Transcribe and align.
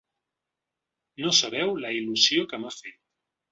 No 1.25 1.35
sabeu 1.41 1.75
la 1.85 1.93
il·lusió 1.99 2.49
que 2.55 2.63
m’ha 2.65 2.75
fet! 2.81 3.01